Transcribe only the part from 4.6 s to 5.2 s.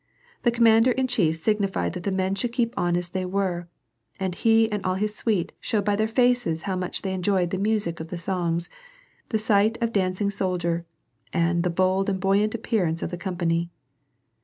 and all his